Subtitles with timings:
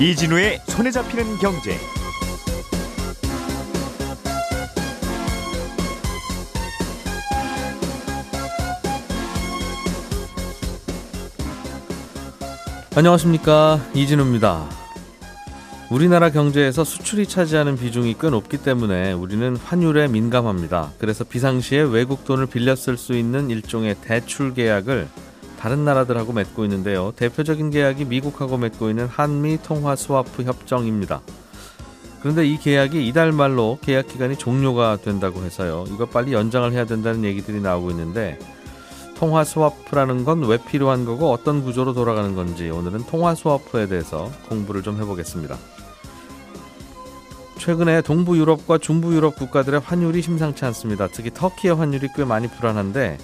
[0.00, 1.76] 이진우의 손에 잡히는 경제.
[12.94, 14.68] 안녕하십니까 이진우입니다.
[15.90, 20.92] 우리나라 경제에서 수출이 차지하는 비중이 꽤 높기 때문에 우리는 환율에 민감합니다.
[20.98, 25.08] 그래서 비상시에 외국 돈을 빌려 쓸 수 있는 일종의 대출 계약을
[25.58, 27.12] 다른 나라들하고 맺고 있는데요.
[27.16, 31.20] 대표적인 계약이 미국하고 맺고 있는 한미 통화 스와프 협정입니다.
[32.20, 35.84] 그런데 이 계약이 이달 말로 계약 기간이 종료가 된다고 해서요.
[35.88, 38.38] 이거 빨리 연장을 해야 된다는 얘기들이 나오고 있는데
[39.16, 44.82] 통화 스와프라는 건 왜 필요한 거고 어떤 구조로 돌아가는 건지 오늘은 통화 스와프에 대해서 공부를
[44.82, 45.56] 좀 해보겠습니다.
[47.58, 51.08] 최근에 동부 유럽과 중부 유럽 국가들의 환율이 심상치 않습니다.
[51.08, 53.18] 특히 터키의 환율이 꽤 많이 불안한데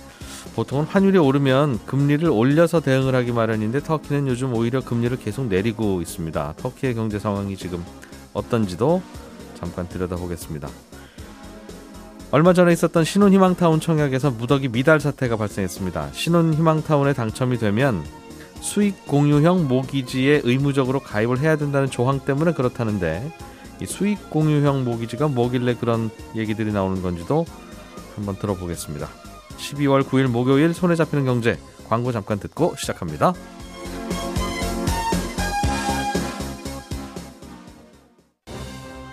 [0.54, 6.54] 보통은 환율이 오르면 금리를 올려서 대응을 하기 마련인데 터키는 요즘 오히려 금리를 계속 내리고 있습니다.
[6.56, 7.84] 터키의 경제 상황이 지금
[8.32, 9.02] 어떤지도
[9.54, 10.68] 잠깐 들여다보겠습니다.
[12.30, 16.10] 얼마 전에 있었던 신혼희망타운 청약에서 무더기 미달 사태가 발생했습니다.
[16.12, 18.04] 신혼희망타운에 당첨이 되면
[18.60, 23.32] 수익 공유형 모기지에 의무적으로 가입을 해야 된다는 조항 때문에 그렇다는데
[23.80, 27.44] 이 수익 공유형 모기지가 뭐길래 그런 얘기들이 나오는 건지도
[28.16, 29.08] 한번 들어보겠습니다.
[29.58, 33.34] 12월 9일 목요일 손에 잡히는 경제 광고 잠깐 듣고 시작합니다.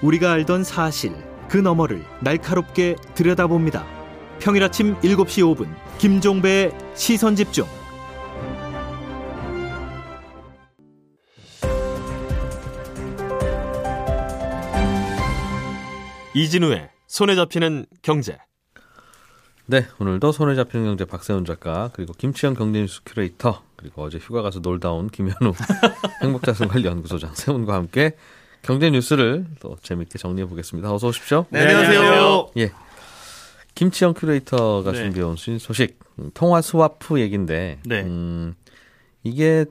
[0.02, 1.14] 우리가 알던 사실
[1.48, 3.86] 그 너머를 날카롭게 들여다봅니다.
[4.40, 5.68] 평일 아침 7시 5분
[6.00, 7.66] 김종배의 시선 집중.
[16.34, 18.38] 이진우의 손에 잡히는 경제.
[19.72, 24.60] 네, 오늘도 손에 잡히는 경제 박세훈 작가 그리고 김치영 경제뉴스 큐레이터 그리고 어제 휴가 가서
[24.60, 25.54] 놀다 온 김현우
[26.22, 28.18] 행복자산관리연구소장 세 분과 함께
[28.64, 30.94] 경제 뉴스를 또 재밌게 정리해 보겠습니다.
[30.94, 31.46] 어서 오십시오.
[31.52, 32.50] 네, 안녕하세요.
[32.58, 32.74] 예.
[33.74, 34.98] 김치영 큐레이터가 네.
[35.04, 38.02] 준비해 온 소식 음, 통화 스와프 얘긴데 네.
[38.02, 38.56] 음,
[39.24, 39.64] 이게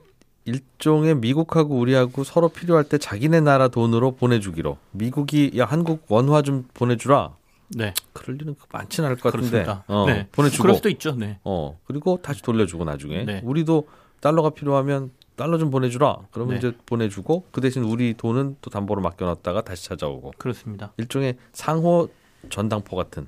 [0.47, 6.67] 일종의 미국하고 우리하고 서로 필요할 때 자기네 나라 돈으로 보내주기로 미국이 야 한국 원화 좀
[6.72, 7.34] 보내주라
[7.70, 7.94] 네.
[8.12, 9.66] 그럴 일은 많지는 않을 것 같은데.
[9.86, 10.26] 어, 네.
[10.32, 11.12] 보내주고 그럴 수도 있죠.
[11.14, 11.38] 네.
[11.44, 13.41] 어 그리고 다시 돌려주고 나중에 네.
[13.44, 13.88] 우리도
[14.20, 16.58] 달러가 필요하면 달러 좀 보내주라 그러면 네.
[16.58, 20.92] 이제 보내주고 그 대신 우리 돈은 또 담보로 맡겨놨다가 다시 찾아오고 그렇습니다.
[20.98, 22.08] 일종의 상호
[22.50, 23.26] 전당포 같은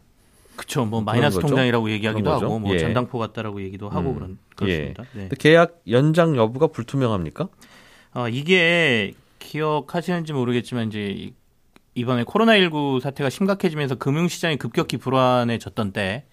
[0.56, 0.84] 그렇죠.
[0.84, 1.48] 뭐 마이너스 거죠?
[1.48, 2.30] 통장이라고 얘기하기도?
[2.30, 2.78] 하고 뭐 예.
[2.78, 4.14] 전당포 같다라고 얘기도 하고 음.
[4.14, 5.04] 그런 그렇습니다.
[5.14, 5.20] 네.
[5.22, 7.48] 근데 계약 연장 여부가 불투명합니까?
[8.14, 11.32] 어, 이게 기억하시는지 모르겠지만 이제
[11.94, 16.25] 이- 이번에 코로나19 사태가 심각해지면서 금융시장이 급격히 불안해졌던 때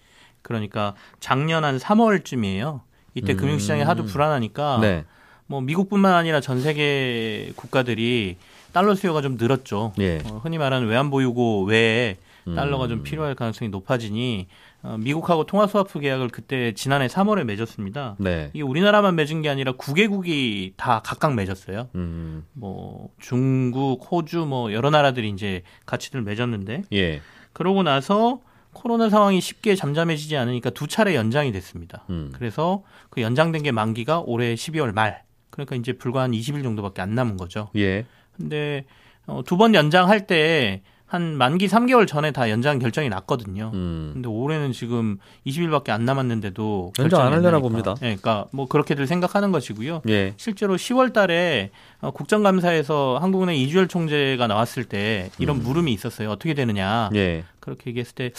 [0.42, 2.80] 그러니까 작년 한 3월쯤이에요.
[3.14, 3.36] 이때 음.
[3.36, 5.04] 금융시장이 하도 불안하니까 네,
[5.46, 8.36] 뭐 미국뿐만 아니라 전 세계 국가들이
[8.72, 9.92] 달러 수요가 좀 늘었죠.
[9.98, 10.20] 예.
[10.26, 12.16] 어, 흔히 말하는 외환 보유고 외에
[12.54, 12.88] 달러가 음.
[12.88, 14.46] 좀 필요할 가능성이 높아지니
[14.82, 18.16] 어, 미국하고 통화 스와프 계약을 그때 지난해 3월에 맺었습니다.
[18.18, 21.88] 네, 이게 우리나라만 맺은 게 아니라 9개국이 다 각각 맺었어요.
[21.94, 27.20] 음, 뭐 중국, 호주 뭐 여러 나라들이 이제 같이들 맺었는데 예,
[27.52, 28.40] 그러고 나서
[28.72, 32.04] 코로나 상황이 쉽게 잠잠해지지 않으니까 두 차례 연장이 됐습니다.
[32.10, 35.22] 음, 그래서 그 연장된 게 만기가 올해 12월 말.
[35.50, 37.70] 그러니까 이제 불과 한 20일 정도밖에 안 남은 거죠.
[37.76, 38.06] 예,
[38.36, 38.84] 근데
[39.26, 43.72] 어, 두 번 연장할 때 한 만기 3개월 전에 다 연장 결정이 났거든요.
[43.74, 47.58] 음, 근데 올해는 지금 20일밖에 안 남았는데도 연장 안 하려나.
[47.58, 47.94] 봅니다.
[47.94, 50.02] 네, 그러니까 뭐 그렇게들 생각하는 것이고요.
[50.08, 55.64] 예, 실제로 10월 달에 어, 국정감사에서 한국은행 이주열 총재가 나왔을 때 이런 음.
[55.64, 56.30] 물음이 있었어요.
[56.30, 57.10] 어떻게 되느냐.
[57.16, 58.30] 예, 그렇게 얘기했을 때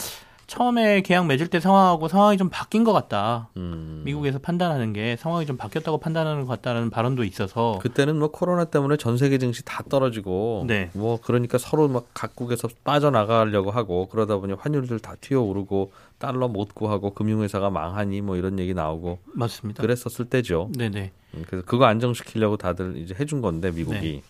[0.51, 3.47] 처음에 계약 맺을 때 상황하고 상황이 좀 바뀐 것 같다.
[3.55, 4.01] 음.
[4.03, 8.97] 미국에서 판단하는 게 상황이 좀 바뀌었다고 판단하는 것 같다는 발언도 있어서 그때는 뭐 코로나 때문에
[8.97, 10.89] 전 세계 증시 다 떨어지고 네.
[10.91, 17.13] 뭐 그러니까 서로 막 각국에서 빠져나가려고 하고 그러다 보니 환율들 다 튀어오르고 달러 못 구하고
[17.13, 19.81] 금융회사가 망하니 뭐 이런 얘기 나오고 맞습니다.
[19.81, 20.69] 그랬었을 때죠.
[20.77, 21.13] 네네.
[21.35, 24.21] 음, 그래서 그거 안정시키려고 다들 이제 해준 건데 미국이.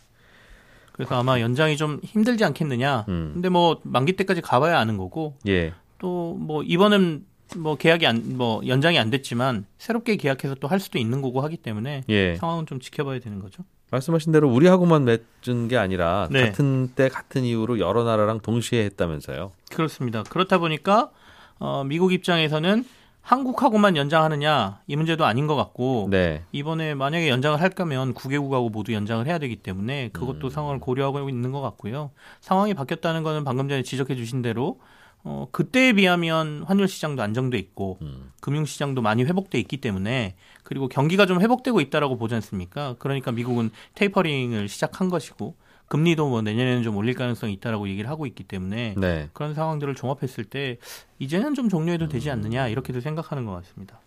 [0.91, 3.05] 그래서 아마 연장이 좀 힘들지 않겠느냐.
[3.09, 3.31] 음.
[3.33, 5.73] 근데 뭐 만기 때까지 가봐야 아는 거고 예.
[6.01, 7.25] 또 뭐 이번은
[7.57, 11.57] 뭐 계약이 안 뭐 연장이 안 됐지만 새롭게 계약해서 또 할 수도 있는 거고 하기
[11.57, 12.35] 때문에 예.
[12.37, 13.63] 상황은 좀 지켜봐야 되는 거죠.
[13.91, 16.45] 말씀하신 대로 우리하고만 맺은 게 아니라 네.
[16.45, 19.51] 같은 때 같은 이유로 여러 나라랑 동시에 했다면서요.
[19.69, 20.23] 그렇습니다.
[20.23, 21.11] 그렇다 보니까
[21.59, 22.85] 어, 미국 입장에서는
[23.21, 26.43] 한국하고만 연장하느냐 이 문제도 아닌 것 같고 네.
[26.53, 30.49] 이번에 만약에 연장을 할 거면 9개국하고 모두 연장을 해야 되기 때문에 그것도 음.
[30.49, 32.11] 상황을 고려하고 있는 것 같고요.
[32.39, 34.79] 상황이 바뀌었다는 거는 방금 전에 지적해 주신 대로
[35.23, 38.31] 어, 그때에 비하면 환율 시장도 안정돼 있고 음.
[38.41, 42.95] 금융 시장도 많이 회복돼 있기 때문에 그리고 경기가 좀 회복되고 있다라고 보지 않습니까?
[42.99, 45.55] 그러니까 미국은 테이퍼링을 시작한 것이고
[45.87, 49.29] 금리도 뭐 내년에는 좀 올릴 가능성이 있다라고 얘기를 하고 있기 때문에 네.
[49.33, 50.77] 그런 상황들을 종합했을 때
[51.19, 53.99] 이제는 좀 종료해도 되지 않느냐 이렇게도 생각하는 것 같습니다.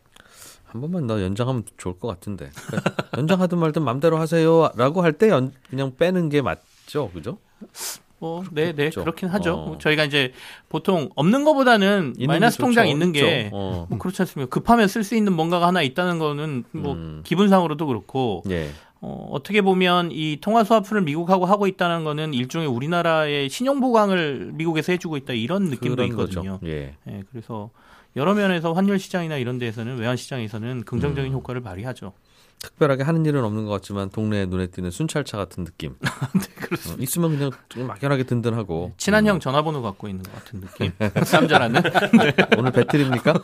[0.65, 2.51] 한 번만 더 연장하면 좋을 것 같은데.
[2.67, 5.29] 그러니까 연장하든 말든 맘대로 하세요라고 할 때
[5.71, 7.39] 그냥 빼는 게 맞죠, 그죠?
[8.25, 8.89] 뭐, 네, 네.
[8.89, 9.55] 그렇긴 하죠.
[9.55, 9.67] 어.
[9.67, 10.33] 뭐 저희가 이제
[10.71, 12.89] 보통 없는 것보다는 마이너스 게 통장.
[12.89, 13.51] 있는 게.
[13.53, 13.87] 어.
[13.91, 14.49] 뭐 그렇지 않습니까?
[14.49, 17.21] 급하면 쓸 수 있는 뭔가가 하나 있다는 거는 뭐 음.
[17.25, 18.71] 기분상으로도 그렇고 예.
[19.03, 24.93] 어, 어떻게 보면 이 통화 스와프를 미국하고 하고 있다는 거는 일종의 우리나라의 신용 보강을 미국에서
[24.93, 26.59] 해주고 있다 이런 느낌도 있거든요.
[26.65, 26.95] 예.
[27.07, 27.69] 예, 그래서
[28.17, 31.37] 여러 면에서 환율 시장이나 이런 데에서는 외환 시장에서는 긍정적인 음.
[31.37, 32.15] 효과를 발휘하죠.
[32.61, 35.97] 특별하게 하는 일은 없는 것 같지만 동네에 눈에 띄는 순찰차 같은 느낌.
[36.01, 36.93] 네.
[36.93, 38.93] 어, 있으면 그냥 좀 막연하게 든든하고.
[38.97, 39.31] 친한 음.
[39.33, 40.93] 형 전화번호 갖고 있는 것 같은 느낌.
[41.25, 41.83] 쌈자라는.
[42.57, 43.35] 오늘 배틀입니까?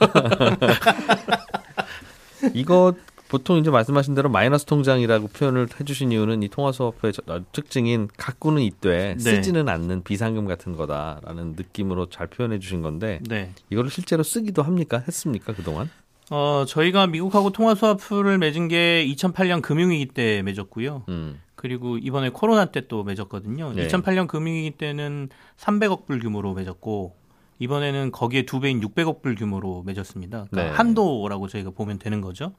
[2.55, 2.95] 이거
[3.29, 8.09] 보통 이제 말씀하신 대로 마이너스 통장이라고 표현을 해주신 이유는 이 통화 수업의 저- 어, 특징인
[8.17, 9.19] 갖고는 있되 네.
[9.19, 13.53] 쓰지는 않는 비상금 같은 거다라는 느낌으로 잘 표현해 주신 건데 네.
[13.71, 15.03] 이거를 실제로 쓰기도 합니까?
[15.07, 15.89] 했습니까 그 동안?
[16.31, 21.03] 어, 저희가 미국하고 통화 스와프를 맺은 게 2008년 금융위기 때 맺었고요.
[21.09, 21.41] 음.
[21.57, 23.73] 그리고 이번에 코로나 때 또 맺었거든요.
[23.75, 23.87] 네.
[23.89, 25.29] 2008년 금융위기 때는
[25.59, 27.17] 300억 불 규모로 맺었고
[27.59, 30.47] 이번에는 거기에 두 배인 600억 불 규모로 맺었습니다.
[30.51, 30.77] 그러니까 네.
[30.77, 32.55] 한도라고 저희가 보면 되는 거죠.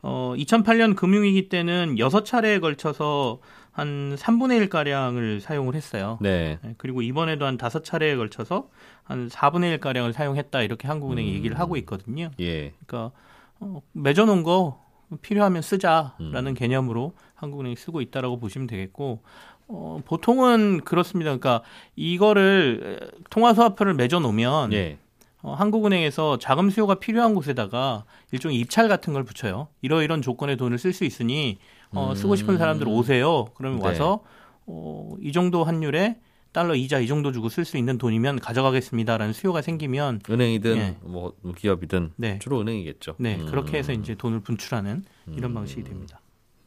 [0.00, 3.40] 어, 2008년 금융위기 때는 6차례에 걸쳐서
[3.78, 6.18] 한 3분의 1 가량을 사용을 했어요.
[6.20, 6.58] 네.
[6.62, 8.68] 네, 그리고 이번에도 한 다섯 차례에 걸쳐서
[9.04, 11.34] 한 4분의 1 가량을 사용했다 이렇게 한국은행이 음.
[11.36, 12.32] 얘기를 하고 있거든요.
[12.40, 12.72] 예.
[12.84, 13.12] 그러니까
[13.60, 14.84] 어, 맺어놓은 거
[15.22, 16.54] 필요하면 쓰자라는 음.
[16.54, 19.22] 개념으로 한국은행이 쓰고 있다라고 보시면 되겠고
[19.68, 21.28] 어, 보통은 그렇습니다.
[21.28, 21.62] 그러니까
[21.94, 24.98] 이거를 에, 통화 스와프를 맺어놓으면 예.
[25.42, 29.68] 어, 한국은행에서 자금 수요가 필요한 곳에다가 일종의 입찰 같은 걸 붙여요.
[29.82, 31.58] 이러이런 조건의 돈을 쓸 수 있으니
[31.92, 33.46] 어, 쓰고 싶은 사람들 오세요.
[33.54, 33.86] 그러면 네.
[33.86, 34.20] 와서
[34.66, 36.18] 어, 이 정도 환율에
[36.52, 40.96] 달러 이자 이 정도 주고 쓸 수 있는 돈이면 가져가겠습니다라는 수요가 생기면 은행이든 예.
[41.02, 42.38] 뭐 기업이든 네.
[42.40, 43.16] 주로 은행이겠죠.
[43.18, 43.46] 네 음.
[43.46, 45.04] 그렇게 해서 이제 돈을 분출하는
[45.36, 46.20] 이런 방식이 됩니다.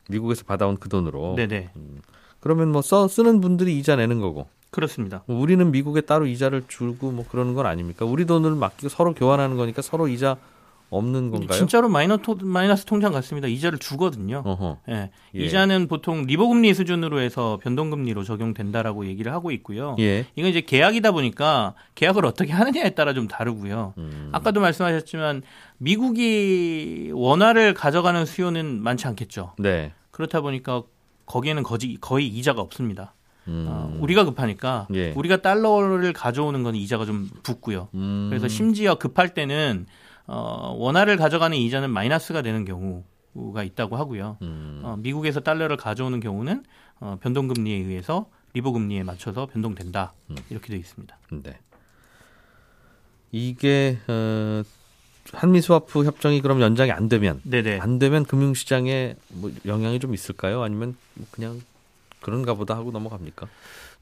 [0.10, 1.36] 미국에서 받아온 그 돈으로.
[1.36, 1.72] 네네
[2.40, 4.48] 그러면 뭐 써 쓰는 분들이 이자 내는 거고.
[4.70, 5.24] 그렇습니다.
[5.28, 8.06] 뭐 우리는 미국에 따로 이자를 주고 뭐 그러는 건 아닙니까?
[8.06, 10.38] 우리 돈을 맡기고 서로 교환하는 거니까 서로 이자
[10.92, 11.58] 없는 건가요?
[11.58, 13.48] 진짜로 마이너 토, 마이너스 통장 같습니다.
[13.48, 14.44] 이자를 주거든요.
[14.90, 15.10] 예.
[15.36, 15.40] 예.
[15.40, 19.96] 이자는 보통 리버금리 수준으로 해서 변동금리로 적용된다라고 얘기를 하고 있고요.
[20.00, 20.26] 예.
[20.36, 23.94] 이건 이제 계약이다 보니까 계약을 어떻게 하느냐에 따라 좀 다르고요.
[23.98, 24.30] 음.
[24.34, 25.44] 아까도 말씀하셨지만
[25.78, 29.54] 미국이 원화를 가져가는 수요는 많지 않겠죠.
[29.60, 29.94] 네.
[30.12, 30.84] 그렇다 보니까
[31.26, 33.16] 거기에는 거의, 거의 이자가 없습니다.
[33.48, 33.66] 음.
[33.70, 35.14] 어, 우리가 급하니까 예.
[35.16, 37.88] 우리가 달러를 가져오는 건 이자가 좀 붙고요.
[37.94, 38.28] 음.
[38.30, 39.86] 그래서 심지어 급할 때는
[40.34, 44.38] 어, 원화를 가져가는 이자는 마이너스가 되는 경우가 있다고 하고요.
[44.42, 44.80] 음.
[44.82, 46.64] 어, 미국에서 달러를 가져오는 경우는
[47.02, 50.38] 어, 변동금리에 의해서 리보금리에 맞춰서 변동된다 음.
[50.50, 51.18] 이렇게 되어 있습니다.
[51.44, 51.60] 네.
[53.34, 54.64] 이게 어,
[55.34, 57.80] 한미 스와프 협정이 그럼 연장이 안 되면 네네.
[57.80, 60.62] 안 되면 금융 시장에 뭐 영향이 좀 있을까요?
[60.64, 60.96] 아니면
[61.32, 61.60] 그냥
[62.22, 63.48] 그런가 보다 하고 넘어갑니까?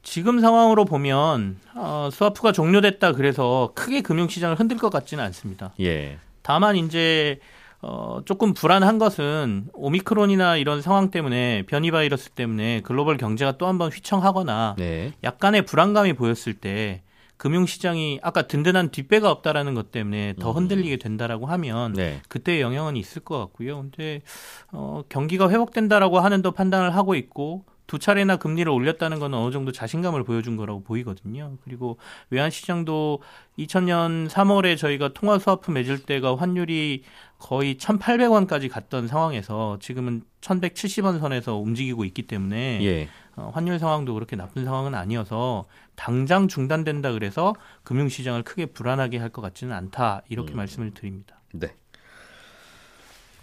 [0.02, 5.72] 지금 상황으로 보면 어, 스와프가 종료됐다 그래서 크게 금융시장을 흔들 것 같지는 않습니다.
[5.80, 6.18] 예.
[6.42, 7.38] 다만 이제
[7.82, 13.78] 어, 조금 불안한 것은 오미크론이나 이런 상황 때문에 변이 바이러스 때문에 글로벌 경제가 또 한
[13.78, 15.12] 번 휘청하거나 네.
[15.24, 17.02] 약간의 불안감이 보였을 때
[17.38, 22.20] 금융시장이 아까 든든한 뒷배가 없다라는 것 때문에 더 흔들리게 된다라고 하면 네.
[22.28, 23.78] 그때 영향은 있을 것 같고요.
[23.80, 24.20] 근데
[24.72, 29.72] 어, 경기가 회복된다라고 하는 더 판단을 하고 있고 두 차례나 금리를 올렸다는 건 어느 정도
[29.72, 31.56] 자신감을 보여준 거라고 보이거든요.
[31.64, 31.98] 그리고
[32.30, 33.20] 외환 시장도
[33.58, 37.02] 2000년 3월에 저희가 통화 스와프 맺을 때가 환율이
[37.40, 43.08] 거의 1,800원까지 갔던 상황에서 지금은 1,170원 선에서 움직이고 있기 때문에 예.
[43.34, 45.64] 어, 환율 상황도 그렇게 나쁜 상황은 아니어서
[45.96, 51.40] 당장 중단된다 그래서 금융시장을 크게 불안하게 할 것 같지는 않다 이렇게 말씀을 드립니다.
[51.50, 51.74] 네.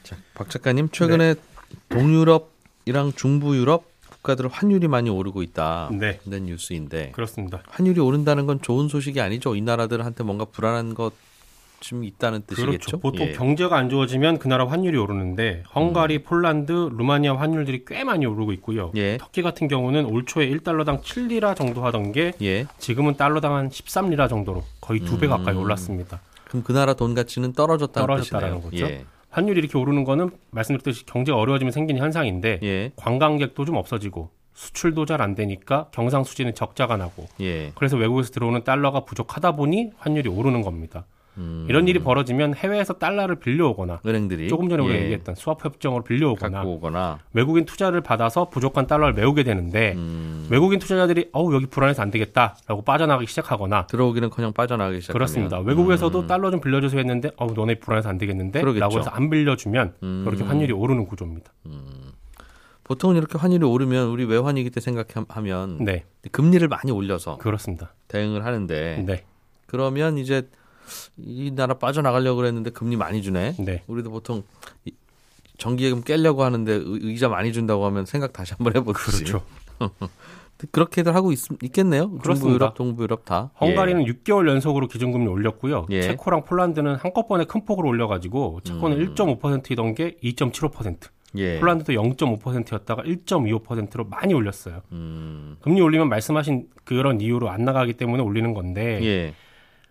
[0.03, 1.35] 자, 박 작가님 최근에
[1.89, 3.96] 동유럽이랑 중부 유럽
[4.27, 5.89] 국가들 환율이 많이 오르고 있다.
[5.93, 6.19] 네.
[6.25, 7.63] 는 뉴스인데 그렇습니다.
[7.69, 9.55] 환율이 오른다는 건 좋은 소식이 아니죠.
[9.55, 11.13] 이 나라들한테 뭔가 불안한 것
[11.79, 12.71] 좀 있다는 뜻이겠죠.
[12.71, 12.99] 그렇죠.
[12.99, 13.31] 보통 예.
[13.33, 18.91] 경제가 안 좋아지면 그 나라 환율이 오르는데 헝가리, 폴란드, 루마니아 환율들이 꽤 많이 오르고 있고요.
[18.95, 19.17] 예.
[19.17, 22.65] 터키 같은 경우는 올 초에 1달러당 7리라 정도 하던 게 예.
[22.79, 25.29] 지금은 달러당 한 13리라 정도로 거의 두배 음.
[25.29, 26.19] 가까이 올랐습니다.
[26.45, 28.87] 그럼 그 나라 돈 가치는 떨어졌다는 떨어졌다라는 뜻이네요.
[28.87, 29.05] 거죠.
[29.37, 29.41] 예.
[29.41, 32.91] 환율이 이렇게 오르는 거는 말씀드렸듯이 경제가 어려워지면 생기는 현상인데 예.
[32.95, 37.71] 관광객도 좀 없어지고 수출도 잘 안 되니까 경상수지는 적자가 나고 예.
[37.75, 41.05] 그래서 외국에서 들어오는 달러가 부족하다 보니 환율이 오르는 겁니다.
[41.37, 41.65] 음.
[41.69, 45.03] 이런 일이 벌어지면 해외에서 달러를 빌려오거나 은행들이 조금 전에 우리가 예.
[45.03, 50.47] 얘기했던 스와프 협정으로 빌려오거나 갖고 오거나 외국인 투자를 받아서 부족한 달러를 메우게 되는데 음.
[50.49, 55.59] 외국인 투자자들이 어우 여기 불안해서 안 되겠다라고 빠져나가기 시작하거나 들어오기는커녕 빠져나가기 시작하면 그렇습니다.
[55.59, 58.79] 외국에서도 달러 좀 빌려줘서 했는데 어우 너네 불안해서 안 되겠는데 그러겠죠.
[58.79, 60.23] 라고 해서 안 빌려주면 음.
[60.25, 61.51] 그렇게 환율이 오르는 구조입니다.
[62.83, 67.93] 보통은 이렇게 환율이 오르면 우리 외환위기 때 생각하면 네 금리를 많이 올려서 그렇습니다.
[68.07, 69.25] 대응을 하는데 네
[69.65, 70.47] 그러면 이제
[71.17, 73.55] 이 나라 빠져나가려고 그랬는데 금리 많이 주네.
[73.59, 73.83] 네.
[73.87, 74.43] 우리도 보통
[74.85, 74.91] 이-
[75.57, 79.23] 정기예금 깨려고 하는데 의- 의자 많이 준다고 하면 생각 다시 한번 해보듯이.
[79.23, 79.41] 그렇죠.
[80.71, 82.03] 그렇게들 하고 있, 있겠네요.
[82.05, 82.53] 중부 그렇습니다.
[82.55, 83.51] 유럽, 동부 유럽 다.
[83.61, 85.85] 헝가리는 6개월 연속으로 기준금리 올렸고요.
[85.91, 86.01] 예.
[86.01, 89.13] 체코랑 폴란드는 한꺼번에 큰 폭으로 올려가지고 체코는 음.
[89.13, 91.55] 1.5%이던 게 2.75%, 예.
[91.55, 91.59] 예.
[91.59, 94.81] 폴란드도 0.5%였다가 1.25%로 많이 올렸어요.
[94.93, 99.33] 음, 금리 올리면 말씀하신 그런 이유로 안 나가기 때문에 올리는 건데 예.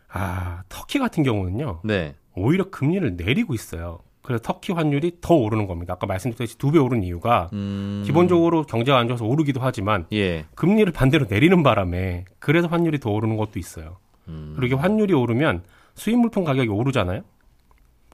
[0.08, 2.14] 아 터키 같은 경우는요 네.
[2.34, 4.00] 오히려 금리를 내리고 있어요.
[4.22, 5.94] 그래서 터키 환율이 더 오르는 겁니다.
[5.94, 10.44] 아까 말씀드렸듯이 두 배 오른 이유가 음, 기본적으로 경제가 안 좋아서 오르기도 하지만 예.
[10.56, 13.98] 금리를 반대로 내리는 바람에 그래서 환율이 더 오르는 것도 있어요.
[14.28, 14.54] 음.
[14.56, 15.62] 그리고 이게 환율이 오르면
[15.94, 17.22] 수입 물품 가격이 오르잖아요.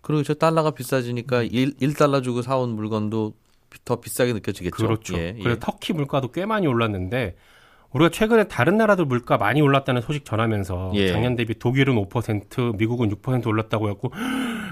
[0.03, 3.33] 그리고 저 달러가 비싸지니까 일 1, 달러 주고 사온 물건도
[3.71, 4.77] 비- 더 비싸게 느껴지겠죠.
[4.77, 5.17] 그렇죠.
[5.17, 5.43] 예, 예.
[5.43, 7.37] 그래서 터키 물가도 꽤 많이 올랐는데
[7.93, 11.09] 우리가 최근에 다른 나라들 물가 많이 올랐다는 소식 전하면서 예.
[11.13, 14.13] 작년 대비 독일은 5%, 미국은 6% 올랐다고 해갖고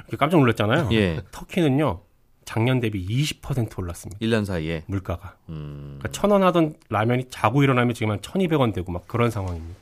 [0.08, 0.88] 이렇게 깜짝 놀랐잖아요.
[0.92, 1.20] 예.
[1.30, 2.00] 터키는요
[2.44, 4.18] 작년 대비 20% 올랐습니다.
[4.20, 4.82] 1년 사이에.
[4.86, 5.36] 물가가.
[5.48, 9.78] 음, 그러니까 천원 하던 라면이 자고 일어나면 지금 한 1,200원 되고 막 그런 상황입니다.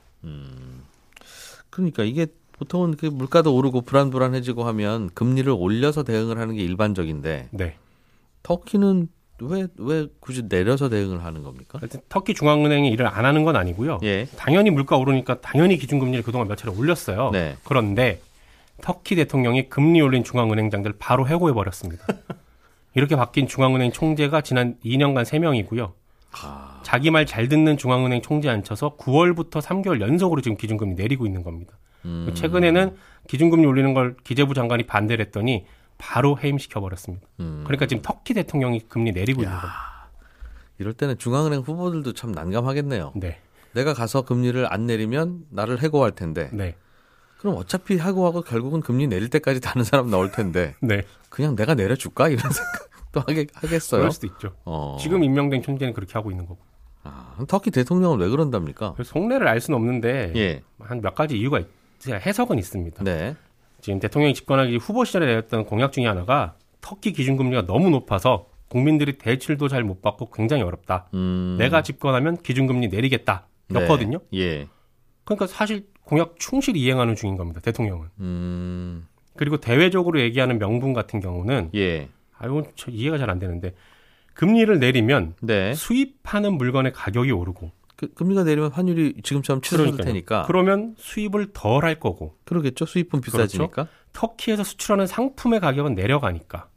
[1.71, 7.77] 그러니까 이게 보통은 그 물가도 오르고 불안불안해지고 하면 금리를 올려서 대응을 하는 게 일반적인데 네.
[8.43, 9.09] 터키는
[9.41, 11.79] 왜, 왜 굳이 내려서 대응을 하는 겁니까?
[11.81, 13.99] 하여튼 터키 중앙은행이 일을 안 하는 건 아니고요.
[14.03, 14.27] 예.
[14.37, 17.31] 당연히 물가 오르니까 당연히 기준금리를 그동안 몇 차례 올렸어요.
[17.31, 17.57] 네.
[17.65, 18.21] 그런데
[18.83, 22.05] 터키 대통령이 금리 올린 중앙은행장들 바로 해고해 버렸습니다.
[22.95, 25.93] 이렇게 바뀐 중앙은행 총재가 지난 2년간 3명이고요.
[26.33, 26.81] 아.
[26.83, 31.79] 자기 말 잘 듣는 중앙은행 총재 앉혀서 9월부터 3개월 연속으로 지금 기준금리 내리고 있는 겁니다.
[32.05, 32.97] 음, 최근에는
[33.29, 35.65] 기준금리 올리는 걸 기재부 장관이 반대를 했더니
[35.99, 37.27] 바로 해임시켜 버렸습니다.
[37.41, 37.63] 음.
[37.65, 40.09] 그러니까 지금 터키 대통령이 금리 내리고 있는 겁니다.
[40.79, 43.13] 이럴 때는 중앙은행 후보들도 참 난감하겠네요.
[43.17, 43.41] 네.
[43.73, 46.77] 내가 가서 금리를 안 내리면 나를 해고할 텐데 네.
[47.39, 51.03] 그럼 어차피 해고하고 결국은 금리 내릴 때까지 다른 사람 나올 텐데 네.
[51.29, 54.01] 그냥 내가 내려줄까 이런 생각도 하게 하겠어요.
[54.01, 54.55] 그럴 수도 있죠.
[54.65, 54.97] 어.
[55.01, 56.61] 지금 임명된 총재는 그렇게 하고 있는 거고.
[57.05, 58.95] 아, 터키 대통령은 왜 그런답니까?
[59.03, 60.63] 속내를 알 수는 없는데 예.
[60.81, 61.67] 한몇 가지 이유가 있,
[62.07, 63.03] 해석은 있습니다.
[63.05, 63.37] 네.
[63.81, 69.69] 지금 대통령이 집권하기 후보 시절에 내렸던 공약 중에 하나가 터키 기준금리가 너무 높아서 국민들이 대출도
[69.69, 71.09] 잘 못 받고 굉장히 어렵다.
[71.15, 71.57] 음.
[71.59, 73.47] 내가 집권하면 기준금리 내리겠다.
[73.69, 73.81] 네.
[73.83, 74.19] 였거든요.
[74.35, 74.67] 예.
[75.25, 77.61] 그러니까 사실 공약 충실히 이행하는 중인 겁니다.
[77.61, 78.09] 대통령은.
[78.21, 79.07] 음.
[79.37, 82.09] 그리고 대외적으로 얘기하는 명분 같은 경우는 예.
[82.77, 83.75] 저 이해가 잘 안 되는데
[84.35, 85.75] 금리를 내리면 네.
[85.75, 87.73] 수입하는 물건의 가격이 오르고 그,
[88.15, 90.07] 금리가 내리면 환율이 지금처럼 치솟을 그러니까요.
[90.07, 92.87] 테니까 그러면 수입을 덜 할 거고 그러겠죠.
[92.87, 93.89] 수입은 비싸지니까.
[94.13, 96.69] 터키에서 수출하는 상품의 가격은 내려가니까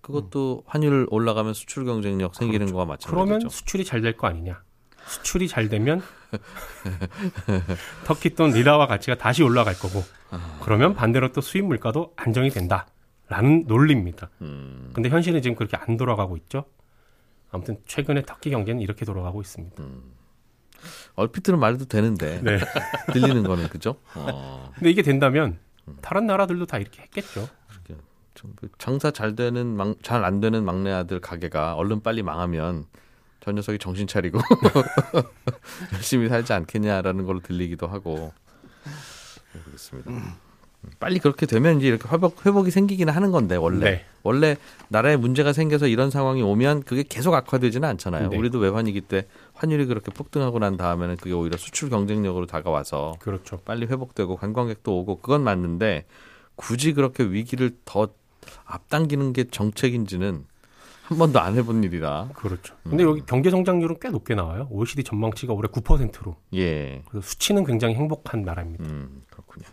[0.00, 3.08] 그것도 환율 올라가면 수출 경쟁력 생기는 거와 그렇죠.
[3.10, 3.48] 그러면 마찬가지죠.
[3.56, 4.62] 수출이 잘 될 거 아니냐
[5.06, 6.00] 수출이 잘 되면
[8.04, 10.58] 터키 돈 리라와 가치가 다시 올라갈 거고 아.
[10.62, 12.86] 그러면 반대로 또 수입 물가도 안정이 된다
[13.28, 14.30] 라는 논리입니다.
[14.40, 14.90] 음.
[14.94, 16.64] 근데 현실은 지금 그렇게 안 돌아가고 있죠.
[17.50, 19.82] 아무튼 최근에 터키 경제는 이렇게 돌아가고 있습니다.
[21.18, 22.58] 얼핏 들은 말도 되는데 네.
[23.12, 23.96] 들리는 거는 그죠?
[24.14, 24.70] 어.
[24.74, 25.58] 근데 이게 된다면
[26.00, 27.48] 다른 나라들도 다 이렇게 했겠죠.
[28.34, 32.86] 좀 장사 잘 되는 잘 안 되는 막내 아들 가게가 얼른 빨리 망하면
[33.40, 34.38] 저 녀석이 정신 차리고
[35.94, 38.32] 열심히 살지 않겠냐라는 걸로 들리기도 하고
[39.54, 40.10] 모르겠습니다.
[41.00, 44.04] 빨리 그렇게 되면 이제 이렇게 회복 회복이 생기기는 하는 건데 원래 네.
[44.22, 44.56] 원래
[44.88, 48.28] 나라에 문제가 생겨서 이런 상황이 오면 그게 계속 악화되지는 않잖아요.
[48.30, 48.36] 네.
[48.36, 49.26] 우리도 외환위기 때
[49.58, 53.58] 환율이 그렇게 폭등하고 난 다음에는 그게 오히려 수출 경쟁력으로 다가와서 그렇죠.
[53.64, 56.06] 빨리 회복되고 관광객도 오고 그건 맞는데
[56.54, 58.08] 굳이 그렇게 위기를 더
[58.64, 60.46] 앞당기는 게 정책인지는
[61.02, 62.76] 한 번도 안 해본 일이라 그렇죠.
[62.84, 64.68] 근데 여기 경제 성장률은 꽤 높게 나와요.
[64.70, 66.36] OECD 전망치가 올해 9%로.
[66.54, 68.84] 예 그래서 수치는 굉장히 행복한 나라입니다.
[68.84, 69.66] 음, 그렇군요.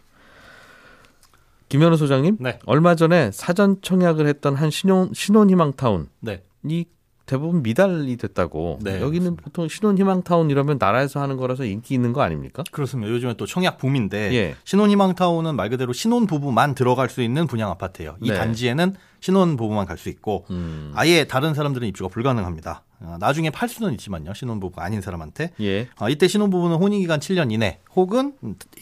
[1.70, 2.58] 김현우 소장님 네.
[2.65, 6.44] 얼마 전에 사전 청약을 했던 한 신혼 신혼희망타운 네.
[6.63, 6.86] 이
[7.25, 9.44] 대부분 미달이 됐다고 네, 여기는 그렇습니다.
[9.44, 12.63] 보통 신혼희망타운 이러면 나라에서 하는 거라서 인기 있는 거 아닙니까?
[12.72, 13.12] 그렇습니다.
[13.12, 14.55] 요즘에 또 청약 붐인데 예.
[14.63, 18.17] 신혼희망타운은 말 그대로 신혼 부부만 들어갈 수 있는 분양 아파트예요.
[18.22, 18.38] 이 네.
[18.38, 22.84] 단지에는 신혼 부부만 갈 수 있고 음, 아예 다른 사람들은 입주가 불가능합니다.
[23.06, 24.34] 어, 나중에 팔 수는 있지만요.
[24.34, 25.52] 신혼부부가 아닌 사람한테.
[25.62, 25.88] 예.
[26.00, 28.34] 어, 이때 신혼부부는 혼인기간 7년 이내 혹은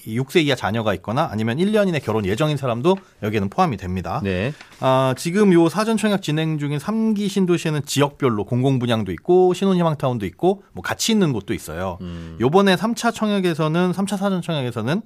[0.06, 4.22] 6세 이하 자녀가 있거나 아니면 1년 이내 결혼 예정인 사람도 여기에는 포함이 됩니다.
[4.24, 4.54] 네.
[4.80, 10.64] 아, 지금 요 사전 청약 진행 중인 3기 신도시에는 지역별로 공공 분양도 있고 신혼희망타운도 있고
[10.74, 11.98] 뭐 같이 있는 곳도 있어요.
[12.02, 12.38] 음.
[12.40, 15.02] 요번에 3차 청약에서는 3차 사전 청약에서는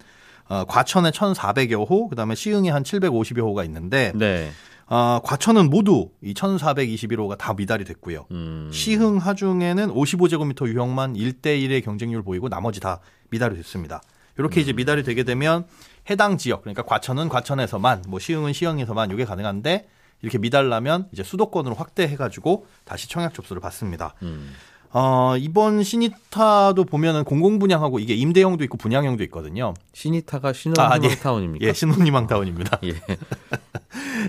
[0.49, 4.49] 어, 과천에 1,400여 호, 그다음에 시흥에 한 750여 호가 있는데 네.
[4.89, 8.25] 어, 과천은 모두 이 1,421호가 다 미달이 됐고요.
[8.31, 8.69] 음.
[8.71, 14.01] 시흥 하중에는 55제곱미터 유형만 1대1의 경쟁률 보이고 나머지 다 미달이 됐습니다.
[14.37, 14.61] 이렇게 음.
[14.61, 15.65] 이제 미달이 되게 되면
[16.09, 19.89] 해당 지역 그러니까 과천은 과천에서만 뭐 시흥은 시흥에서만 이게 가능한데
[20.21, 24.13] 이렇게 미달나면 이제 수도권으로 확대해 가지고 다시 청약 접수를 받습니다.
[24.23, 24.53] 음.
[24.91, 29.73] 어, 이번 시니타도 보면은 공공 분양하고 이게 임대형도 있고 분양형도 있거든요.
[29.93, 31.67] 시니타가 아, 신혼타운입니까?
[31.67, 32.79] 예, 신혼희망타운입니다.
[32.85, 32.93] 예.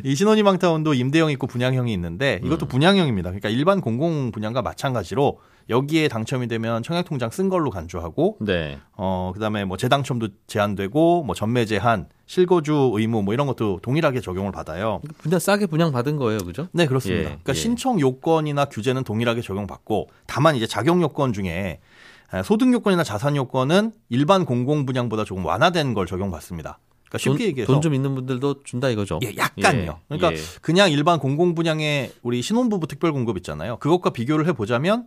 [0.04, 2.68] 이 신혼희망타운도 임대형 있고 분양형이 있는데 이것도 음.
[2.68, 3.30] 분양형입니다.
[3.30, 5.38] 그러니까 일반 공공 분양과 마찬가지로
[5.68, 8.78] 여기에 당첨이 되면 청약통장 쓴 걸로 간주하고 네.
[8.92, 14.50] 어 그다음에 뭐 재당첨도 제한되고 뭐 전매 제한, 실거주 의무 뭐 이런 것도 동일하게 적용을
[14.50, 15.00] 받아요.
[15.18, 16.68] 분양 싸게 분양 받은 거예요, 그죠?
[16.72, 17.20] 네, 그렇습니다.
[17.20, 17.54] 예, 그러니까 예.
[17.54, 21.80] 신청 요건이나 규제는 동일하게 적용받고 다만 이제 자격 요건 중에
[22.32, 26.78] 에, 소득 요건이나 자산 요건은 일반 공공 분양보다 조금 완화된 걸 적용받습니다.
[27.08, 29.18] 그러니까 쉽게 얘기해서 돈 좀 있는 분들도 준다 이거죠.
[29.22, 30.00] 예, 약간요.
[30.08, 30.36] 그러니까 예.
[30.60, 33.78] 그냥 일반 공공 분양의 우리 신혼부부 특별 공급 있잖아요.
[33.78, 35.06] 그것과 비교를 해 보자면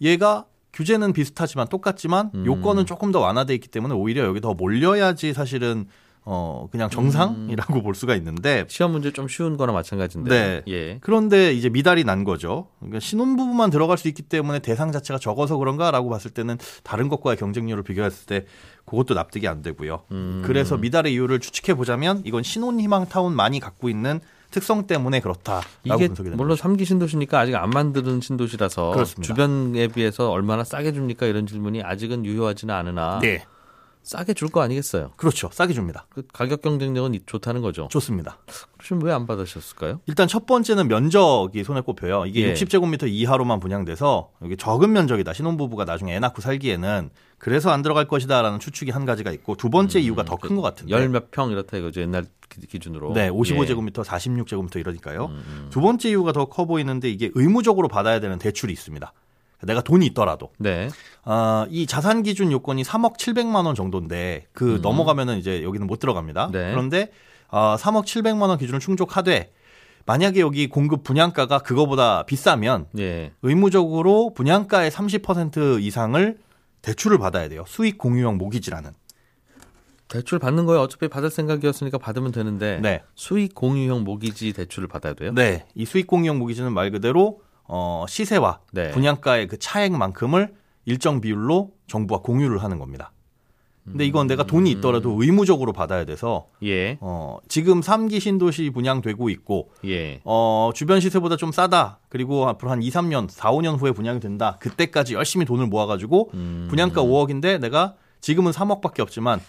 [0.00, 2.44] 얘가 규제는 비슷하지만 똑같지만 음.
[2.46, 5.86] 요건은 조금 더 완화돼 있기 때문에 오히려 여기 더 몰려야지 사실은
[6.28, 10.62] 어 그냥 정상이라고 볼 수가 있는데 시험 문제 좀 쉬운 거나 마찬가지인데.
[10.66, 10.72] 네.
[10.72, 10.98] 예.
[11.00, 12.66] 그런데 이제 미달이 난 거죠.
[12.80, 17.84] 그러니까 신혼부부만 들어갈 수 있기 때문에 대상 자체가 적어서 그런가라고 봤을 때는 다른 것과의 경쟁률을
[17.84, 18.44] 비교했을 때
[18.86, 20.02] 그것도 납득이 안 되고요.
[20.10, 20.42] 음.
[20.44, 26.08] 그래서 미달의 이유를 추측해 보자면 이건 신혼 희망 타운만이 갖고 있는 특성 때문에 그렇다라고 이게
[26.08, 26.36] 분석이 됩니다.
[26.36, 29.22] 물론 3기 신도시니까 아직 안 만드는 신도시라서 그렇습니다.
[29.22, 33.44] 주변에 비해서 얼마나 싸게 줍니까 이런 질문이 아직은 유효하지는 않으나 네,
[34.06, 35.10] 싸게 줄 거 아니겠어요.
[35.16, 35.50] 그렇죠.
[35.52, 36.06] 싸게 줍니다.
[36.10, 37.88] 그 가격 경쟁력은 이- 좋다는 거죠.
[37.90, 38.38] 좋습니다.
[38.78, 40.00] 그럼 왜 안 받으셨을까요?
[40.06, 42.26] 일단 첫 번째는 면적이 손에 꼽혀요.
[42.26, 42.54] 이게 예.
[42.54, 45.32] 60제곱미터 이하로만 분양돼서 여기 적은 면적이다.
[45.32, 49.98] 신혼부부가 나중에 애 낳고 살기에는 그래서 안 들어갈 것이다라는 추측이 한 가지가 있고 두 번째
[49.98, 50.92] 이유가 더 큰것 같은데.
[50.92, 52.00] 열 몇 평 이렇다 이거죠.
[52.00, 53.12] 옛날 기- 기준으로.
[53.12, 53.28] 네, 예.
[53.30, 55.26] 55제곱미터, 46제곱미터 이러니까요.
[55.26, 59.12] 음, 두 번째 이유가 더 커 보이는데 이게 의무적으로 받아야 되는 대출이 있습니다.
[59.62, 60.90] 내가 돈이 있더라도 네.
[61.28, 66.46] 아, 이 자산 기준 요건이 3억 700만 원 정도인데 그 넘어가면은 이제 여기는 못 들어갑니다.
[66.46, 66.52] 음.
[66.52, 66.70] 네.
[66.70, 67.10] 그런데
[67.48, 69.52] 아, 3억 700만 원 기준을 충족하되
[70.06, 73.32] 만약에 여기 공급 분양가가 그거보다 비싸면 예.
[73.42, 76.38] 의무적으로 분양가의 30% 이상을
[76.82, 77.64] 대출을 받아야 돼요.
[77.66, 78.92] 수익 공유형 모기지라는.
[80.06, 83.02] 대출 받는 거에 어차피 받을 생각이었으니까 받으면 되는데 네.
[83.16, 85.32] 수익 공유형 모기지 대출을 받아야 돼요?
[85.34, 85.66] 네.
[85.74, 88.92] 이 수익 공유형 모기지는 말 그대로 어, 시세와 네.
[88.92, 90.54] 분양가의 그 차액만큼을
[90.86, 93.12] 일정 비율로 정부와 공유를 하는 겁니다.
[93.84, 96.98] 근데 이건 내가 돈이 있더라도 의무적으로 받아야 돼서 예.
[97.00, 100.20] 어, 지금 3기 신도시 분양되고 있고 예.
[100.24, 102.00] 어, 주변 시세보다 좀 싸다.
[102.08, 104.56] 그리고 앞으로 한 2, 3년, 4, 5년 후에 분양이 된다.
[104.60, 106.66] 그때까지 열심히 돈을 모아 가지고 음.
[106.68, 109.40] 분양가 5억인데 내가 지금은 3억밖에 없지만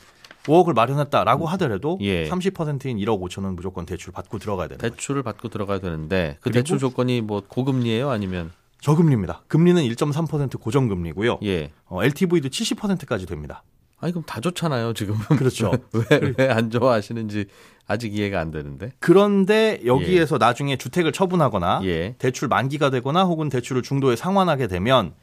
[0.44, 2.30] 5억을 마련했다라고 하더라도 예.
[2.30, 4.96] 30%인 1억 5천은 무조건 대출 받고 들어가야 되는 거죠.
[4.96, 9.44] 대출을 받고 들어가야 되는데 그 대출 조건이 뭐 고금리예요, 아니면 저금리입니다.
[9.48, 11.40] 금리는 1.3% 고정금리고요.
[11.44, 11.72] 예.
[11.86, 13.64] 어, LTV도 70%까지 됩니다.
[14.00, 15.16] 아니 그럼 다 좋잖아요, 지금.
[15.38, 15.72] 그렇죠.
[16.12, 17.46] 왜 왜 안 좋아하시는지
[17.88, 18.92] 아직 이해가 안 되는데.
[19.00, 22.16] 그런데 여기에서 나중에 주택을 처분하거나 예.
[22.20, 25.14] 대출 만기가 되거나 혹은 대출을 중도에 상환하게 되면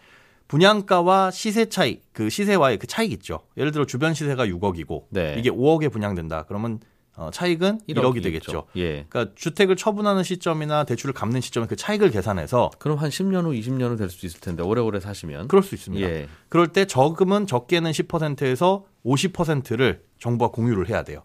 [0.48, 3.40] 분양가와 시세 차이, 그 시세와의 그 차익 있죠.
[3.56, 5.36] 예를 들어 주변 시세가 6억이고 네.
[5.38, 6.44] 이게 5억에 분양된다.
[6.48, 6.80] 그러면
[7.16, 8.64] 어, 차익은 1억이 되겠죠.
[8.76, 9.04] 예.
[9.08, 13.90] 그러니까 주택을 처분하는 시점이나 대출을 갚는 시점에 그 차익을 계산해서 그럼 한 10년 후, 20년
[13.90, 15.46] 후 될 수 있을 텐데 오래오래 사시면.
[15.48, 16.04] 그럴 수 있습니다.
[16.08, 16.28] 예.
[16.48, 21.22] 그럴 때 저금은 적게는 10%에서 50%를 정부와 공유를 해야 돼요.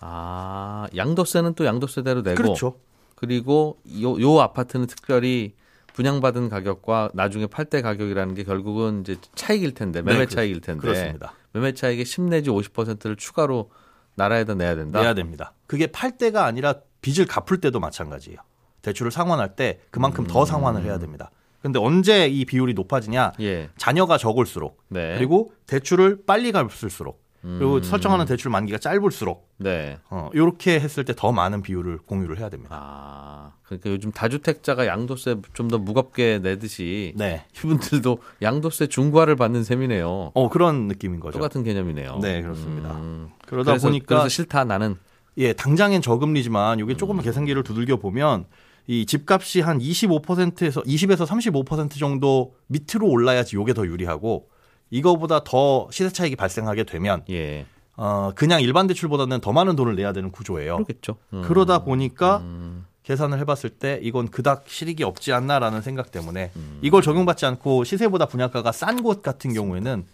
[0.00, 2.76] 아, 양도세는 또 양도세대로 내고 그렇죠.
[3.14, 5.54] 그리고 요, 요 아파트는 특별히
[5.94, 10.80] 분양받은 가격과 나중에 팔 때 가격이라는 게 결국은 이제 차익일 텐데 매매 네, 차익일 텐데
[10.80, 11.34] 그렇습니다.
[11.52, 13.70] 매매 차익의 10 내지 50%를 추가로
[14.14, 15.00] 나라에다 내야 된다.
[15.00, 15.54] 내야 됩니다.
[15.66, 18.38] 그게 팔 때가 아니라 빚을 갚을 때도 마찬가지예요.
[18.82, 20.26] 대출을 상환할 때 그만큼 음.
[20.26, 21.30] 더 상환을 해야 됩니다.
[21.60, 23.34] 근데 언제 이 비율이 높아지냐?
[23.40, 23.70] 예.
[23.76, 25.14] 자녀가 적을수록 네.
[25.16, 27.82] 그리고 대출을 빨리 갚을수록 그리고 음.
[27.82, 29.98] 설정하는 대출 만기가 짧을수록 네.
[30.10, 32.76] 어, 이렇게 했을 때 더 많은 비율을 공유를 해야 됩니다.
[32.78, 37.44] 아, 그러니까 요즘 다주택자가 양도세 좀 더 무겁게 내듯이 네.
[37.56, 40.30] 이분들도 양도세 중과를 받는 셈이네요.
[40.34, 41.38] 어 그런 느낌인 거죠.
[41.38, 42.18] 똑같은 개념이네요.
[42.22, 42.92] 네, 그렇습니다.
[42.92, 43.30] 음.
[43.46, 44.96] 그러다 그래서, 보니까 그래서 싫다 나는
[45.38, 48.44] 예, 당장엔 저금리지만 이게 조금만 계산기를 두들겨 보면
[48.86, 54.48] 이 집값이 한 25%에서 20에서 35% 정도 밑으로 올라야지 요게 더 유리하고
[54.92, 57.64] 이거보다 더 시세 차익이 발생하게 되면 예.
[57.96, 60.76] 어 그냥 일반 대출보다는 더 많은 돈을 내야 되는 구조예요.
[60.76, 61.16] 그렇겠죠.
[61.32, 61.42] 음.
[61.42, 62.84] 그러다 보니까 음.
[63.02, 66.78] 계산을 해봤을 때 이건 그닥 실익이 없지 않나라는 생각 때문에 음.
[66.82, 70.04] 이걸 적용받지 않고 시세보다 분양가가 싼 곳 같은 경우에는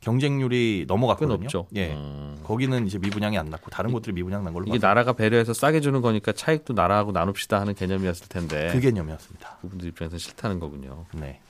[0.00, 1.38] 경쟁률이 넘어갔거든요.
[1.38, 1.66] 꽤 높죠.
[1.76, 1.92] 예.
[1.94, 2.36] 음.
[2.44, 6.02] 거기는 이제 미분양이 안 났고 다른 곳들이 미분양 난 걸로 이게 나라가 배려해서 싸게 주는
[6.02, 9.58] 거니까 차익도 나라하고 나눕시다 하는 개념이었을 텐데 그 개념이었습니다.
[9.62, 11.06] 그분들 입장에서 싫다는 거군요.
[11.14, 11.40] 네.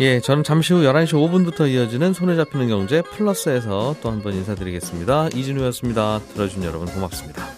[0.00, 5.28] 예, 저는 잠시 후 11시 5분부터 이어지는 손에 잡히는 경제 플러스에서 또 한 번 인사드리겠습니다.
[5.34, 6.20] 이진우였습니다.
[6.34, 7.53] 들어준 여러분 고맙습니다.